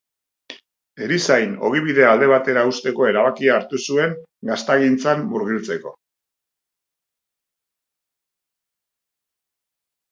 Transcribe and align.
Erizain 1.07 1.51
ogibidea 1.67 2.07
alde 2.13 2.29
batera 2.31 2.63
uzteko 2.71 3.07
erabakia 3.09 3.57
hartu 3.59 3.81
zuen 3.91 4.17
gaztagintzan 4.51 5.23
murgiltzeko. 5.35 5.97